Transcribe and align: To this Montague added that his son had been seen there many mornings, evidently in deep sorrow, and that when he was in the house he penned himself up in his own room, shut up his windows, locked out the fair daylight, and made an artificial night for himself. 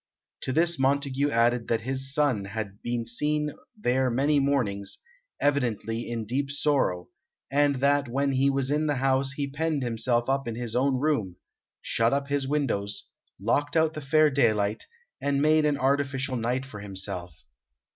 To 0.41 0.51
this 0.51 0.79
Montague 0.79 1.29
added 1.29 1.67
that 1.67 1.81
his 1.81 2.11
son 2.11 2.45
had 2.45 2.81
been 2.81 3.05
seen 3.05 3.51
there 3.79 4.09
many 4.09 4.39
mornings, 4.39 4.97
evidently 5.39 6.09
in 6.09 6.25
deep 6.25 6.49
sorrow, 6.49 7.09
and 7.51 7.75
that 7.81 8.07
when 8.07 8.31
he 8.31 8.49
was 8.49 8.71
in 8.71 8.87
the 8.87 8.95
house 8.95 9.33
he 9.33 9.47
penned 9.47 9.83
himself 9.83 10.27
up 10.27 10.47
in 10.47 10.55
his 10.55 10.75
own 10.75 10.95
room, 10.95 11.35
shut 11.83 12.13
up 12.13 12.29
his 12.29 12.47
windows, 12.47 13.11
locked 13.39 13.77
out 13.77 13.93
the 13.93 14.01
fair 14.01 14.31
daylight, 14.31 14.87
and 15.21 15.39
made 15.39 15.67
an 15.67 15.77
artificial 15.77 16.35
night 16.35 16.65
for 16.65 16.79
himself. 16.79 17.37